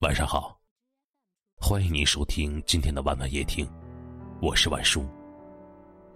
[0.00, 0.54] 晚上好，
[1.58, 3.66] 欢迎您收听今天的晚晚夜听，
[4.42, 5.06] 我是晚叔。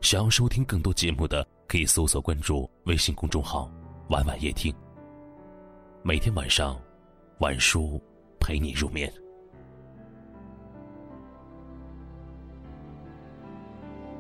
[0.03, 3.71] 想要收听更多节目的，可以搜索关注微信公众号
[4.11, 4.71] “晚晚夜听”。
[6.05, 6.79] 每天晚上，
[7.39, 7.99] 晚叔
[8.39, 9.11] 陪你入眠。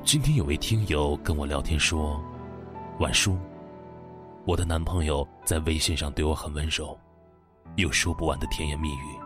[0.02, 2.18] 今天有位听友跟我聊天说
[2.98, 3.36] ：“晚叔，
[4.46, 6.98] 我的男朋友在微信上对我很温柔，
[7.76, 9.20] 有说不完的甜言蜜语。”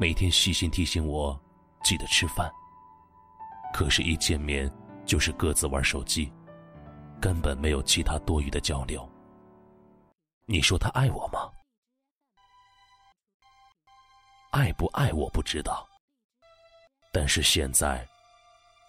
[0.00, 1.38] 每天细心提醒我
[1.82, 2.50] 记得吃饭，
[3.70, 4.66] 可是，一见面
[5.04, 6.32] 就是各自玩手机，
[7.20, 9.06] 根本没有其他多余的交流。
[10.46, 11.50] 你说他爱我吗？
[14.52, 15.86] 爱不爱我不知道，
[17.12, 18.08] 但是现在，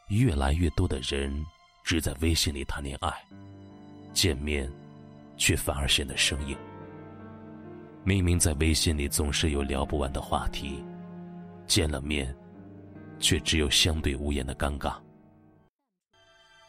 [0.07, 1.45] 越来越多的人
[1.83, 3.13] 只在微信里谈恋爱，
[4.13, 4.71] 见面
[5.35, 6.57] 却反而显得生硬。
[8.05, 10.81] 明明在微信里总是有聊不完的话题。
[11.67, 12.35] 见了面，
[13.19, 14.99] 却只有相对无言的尴尬。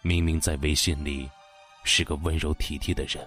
[0.03, 1.31] 明明在微信里
[1.85, 3.27] 是个温柔体贴的人，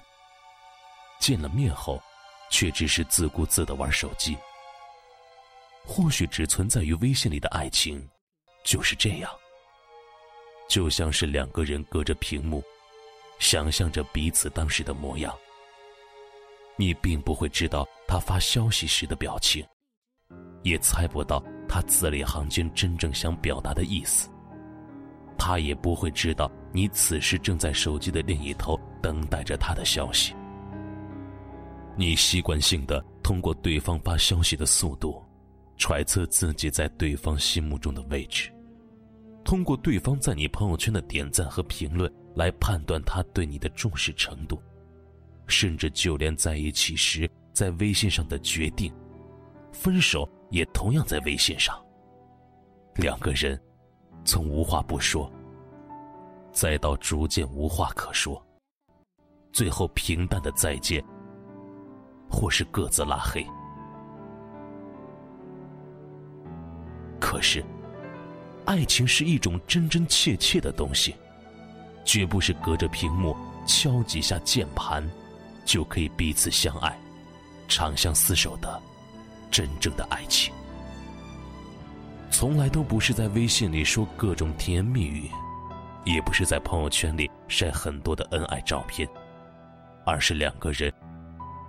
[1.19, 2.01] 见了面后，
[2.49, 4.37] 却只是自顾自的玩手机。
[5.85, 8.09] 或许只存在于微信里的爱情，
[8.63, 9.31] 就是这样。
[10.67, 12.63] 就像是两个人隔着屏幕，
[13.37, 15.37] 想象着彼此当时的模样。
[16.75, 19.65] 你并不会知道他发消息时的表情，
[20.63, 21.41] 也猜不到。
[21.67, 24.29] 他字里行间真正想表达的意思，
[25.37, 30.33] 他也不会知道你此时正在手机的另一头等待着他的消息。
[31.97, 35.23] 你习惯性的通过对方发消息的速度，
[35.77, 38.51] 揣测自己在对方心目中的位置，
[39.43, 44.61] 通过对方在你朋友圈的点赞和评论来判断他对你的重视程度，
[45.47, 48.93] 甚至就连在一起时在微信上的决定，
[49.71, 50.29] 分手。
[50.49, 51.75] 也同样在微信上，
[52.95, 53.59] 两个人
[54.23, 55.31] 从无话不说，
[56.51, 58.41] 再到逐渐无话可说，
[59.51, 61.03] 最后平淡的再见，
[62.29, 63.45] 或是各自拉黑。
[67.19, 67.63] 可是，
[68.65, 71.15] 爱情是一种真真切切的东西，
[72.03, 73.35] 绝不是隔着屏幕
[73.65, 75.03] 敲几下键盘
[75.65, 76.97] 就可以彼此相爱、
[77.67, 78.81] 长相厮守的。
[79.55, 80.53] 真正的爱情，
[82.29, 85.31] 从来都不是在微信里说各种甜言蜜语，
[86.03, 89.07] 也不是在朋友圈里晒很多的恩爱照片，
[90.05, 90.93] 而是两个人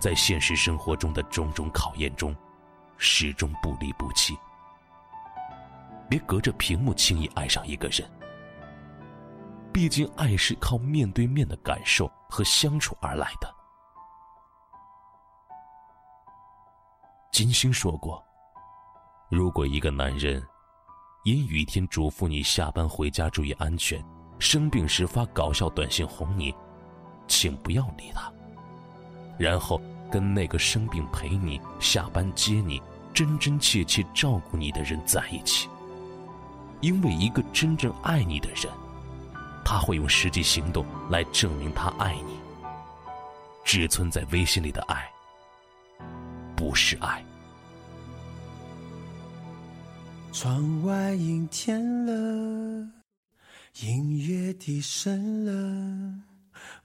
[0.01, 2.35] 在现实生活中的种种考验中，
[2.97, 4.37] 始终不离不弃。
[6.09, 8.05] 别隔着屏幕轻易爱上一个人，
[9.71, 13.56] 毕竟爱是靠面对面的感受和相处而来的。
[17.37, 18.19] 金星说过
[19.29, 20.43] ：“如果一个男人
[21.23, 24.03] 阴雨天嘱咐你下班回家注意安全，
[24.39, 26.51] 生病时发搞笑短信哄你，
[27.27, 28.33] 请不要理他。
[29.37, 29.79] 然后
[30.11, 32.81] 跟那个生病陪你、下班接你、
[33.13, 35.69] 真真切切照顾你的人在一起。
[36.81, 38.65] 因为一个真正爱你的人，
[39.63, 42.39] 他会用实际行动来证明他爱你。
[43.63, 45.07] 只存在微信里的爱。”
[46.57, 47.23] 不是爱。
[50.33, 52.87] 窗外阴天了，
[53.81, 56.13] 音乐低声了，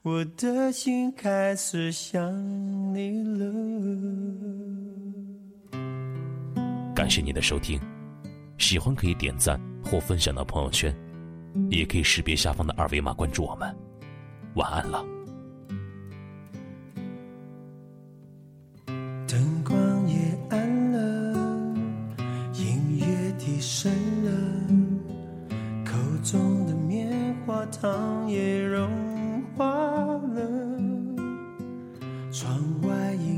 [0.03, 2.33] 我的心开始想
[2.95, 3.53] 你了。
[6.95, 7.81] 感谢您的收听，
[8.59, 10.95] 喜欢可以点赞或分享到朋友圈，
[11.71, 13.75] 也可以识别下方的二维码关注我们。
[14.55, 15.12] 晚安了。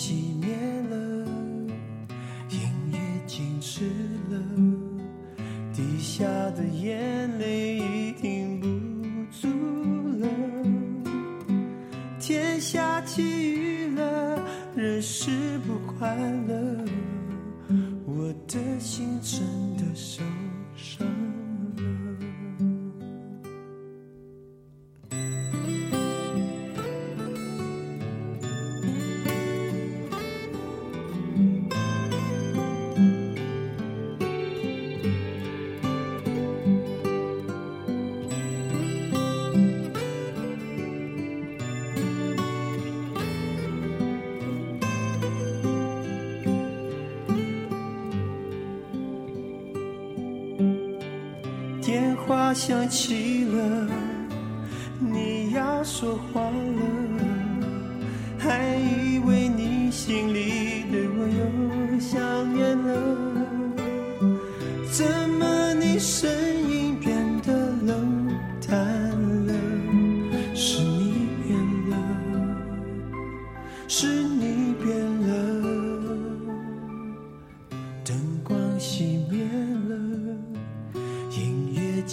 [0.00, 0.54] 熄灭
[0.90, 1.26] 了
[2.50, 2.60] 音
[2.92, 3.84] 乐静止
[4.30, 4.38] 了
[5.74, 8.68] 滴下的眼泪已停不
[9.40, 9.48] 住
[10.20, 10.28] 了
[12.20, 14.40] 天下起雨了
[14.76, 16.14] 人是不快
[16.46, 16.84] 乐
[18.06, 19.40] 我的心真
[19.76, 20.22] 的受
[52.48, 53.86] 话响起了，
[54.98, 56.82] 你要说话了，
[58.38, 62.18] 还以为你心里对我又想
[62.54, 62.88] 念了，
[64.90, 66.30] 怎么你声